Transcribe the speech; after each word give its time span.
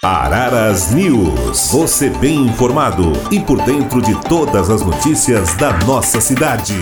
Araras 0.00 0.92
News. 0.92 1.72
Você 1.72 2.08
bem 2.08 2.42
informado 2.42 3.10
e 3.32 3.40
por 3.40 3.60
dentro 3.64 4.00
de 4.00 4.14
todas 4.28 4.70
as 4.70 4.80
notícias 4.80 5.56
da 5.56 5.76
nossa 5.78 6.20
cidade. 6.20 6.74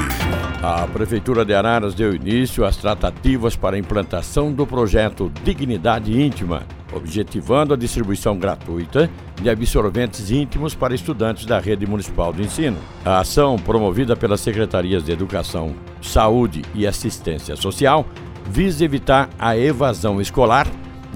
A 0.63 0.87
Prefeitura 0.87 1.43
de 1.43 1.55
Araras 1.55 1.95
deu 1.95 2.15
início 2.15 2.63
às 2.63 2.77
tratativas 2.77 3.57
para 3.57 3.77
a 3.77 3.79
implantação 3.79 4.53
do 4.53 4.67
projeto 4.67 5.33
Dignidade 5.43 6.13
Íntima, 6.21 6.65
objetivando 6.93 7.73
a 7.73 7.77
distribuição 7.79 8.39
gratuita 8.39 9.09
de 9.41 9.49
absorventes 9.49 10.31
íntimos 10.31 10.75
para 10.75 10.95
estudantes 10.95 11.47
da 11.47 11.59
rede 11.59 11.87
municipal 11.87 12.35
de 12.35 12.43
ensino. 12.43 12.77
A 13.03 13.21
ação, 13.21 13.57
promovida 13.57 14.15
pelas 14.15 14.43
Secretarias 14.43 15.03
de 15.03 15.13
Educação, 15.13 15.75
Saúde 16.03 16.67
e 16.75 16.87
Assistência 16.87 17.57
Social, 17.57 18.05
visa 18.45 18.85
evitar 18.85 19.31
a 19.39 19.57
evasão 19.57 20.21
escolar 20.21 20.67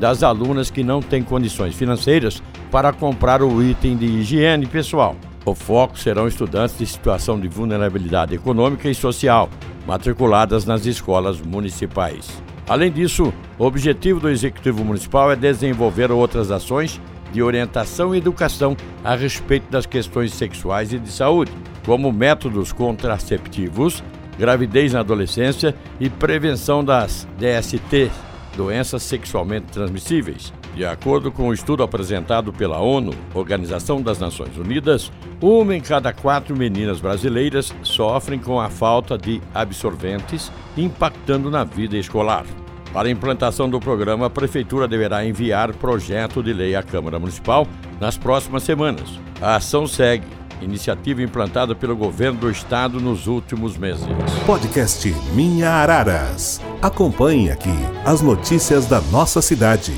das 0.00 0.22
alunas 0.22 0.70
que 0.70 0.82
não 0.82 1.00
têm 1.00 1.22
condições 1.22 1.74
financeiras 1.74 2.42
para 2.70 2.92
comprar 2.92 3.42
o 3.42 3.62
item 3.62 3.96
de 3.96 4.06
higiene 4.06 4.66
pessoal. 4.66 5.14
O 5.44 5.54
foco 5.54 5.98
serão 5.98 6.26
estudantes 6.26 6.78
de 6.78 6.86
situação 6.86 7.38
de 7.38 7.48
vulnerabilidade 7.48 8.34
econômica 8.34 8.88
e 8.88 8.94
social, 8.94 9.50
matriculadas 9.86 10.64
nas 10.64 10.86
escolas 10.86 11.40
municipais. 11.40 12.42
Além 12.68 12.90
disso, 12.90 13.32
o 13.58 13.64
objetivo 13.64 14.20
do 14.20 14.30
Executivo 14.30 14.84
Municipal 14.84 15.30
é 15.30 15.36
desenvolver 15.36 16.10
outras 16.10 16.50
ações 16.50 17.00
de 17.32 17.42
orientação 17.42 18.14
e 18.14 18.18
educação 18.18 18.76
a 19.04 19.14
respeito 19.14 19.70
das 19.70 19.86
questões 19.86 20.32
sexuais 20.32 20.92
e 20.92 20.98
de 20.98 21.10
saúde, 21.10 21.52
como 21.84 22.12
métodos 22.12 22.72
contraceptivos, 22.72 24.02
gravidez 24.38 24.92
na 24.92 25.00
adolescência 25.00 25.74
e 25.98 26.08
prevenção 26.08 26.84
das 26.84 27.26
DST, 27.38 28.10
doenças 28.56 29.02
sexualmente 29.02 29.66
transmissíveis. 29.66 30.52
De 30.74 30.84
acordo 30.84 31.32
com 31.32 31.44
o 31.44 31.46
um 31.48 31.52
estudo 31.52 31.82
apresentado 31.82 32.52
pela 32.52 32.78
ONU, 32.78 33.12
Organização 33.34 34.00
das 34.00 34.18
Nações 34.18 34.56
Unidas, 34.56 35.10
uma 35.40 35.74
em 35.74 35.80
cada 35.80 36.12
quatro 36.12 36.56
meninas 36.56 37.00
brasileiras 37.00 37.74
sofrem 37.82 38.38
com 38.38 38.60
a 38.60 38.68
falta 38.68 39.18
de 39.18 39.40
absorventes, 39.54 40.50
impactando 40.76 41.50
na 41.50 41.64
vida 41.64 41.96
escolar. 41.96 42.44
Para 42.92 43.08
a 43.08 43.10
implantação 43.10 43.68
do 43.68 43.78
programa, 43.78 44.26
a 44.26 44.30
Prefeitura 44.30 44.88
deverá 44.88 45.24
enviar 45.24 45.72
projeto 45.74 46.42
de 46.42 46.52
lei 46.52 46.74
à 46.74 46.82
Câmara 46.82 47.18
Municipal 47.18 47.66
nas 48.00 48.16
próximas 48.16 48.62
semanas. 48.62 49.18
A 49.40 49.56
ação 49.56 49.86
segue 49.86 50.26
iniciativa 50.60 51.22
implantada 51.22 51.74
pelo 51.74 51.96
governo 51.96 52.40
do 52.40 52.50
estado 52.50 53.00
nos 53.00 53.26
últimos 53.26 53.76
meses. 53.76 54.06
Podcast 54.44 55.08
Minha 55.34 55.70
Araras. 55.70 56.69
Acompanhe 56.82 57.50
aqui 57.50 57.68
as 58.06 58.22
notícias 58.22 58.86
da 58.86 59.02
nossa 59.02 59.42
cidade. 59.42 59.92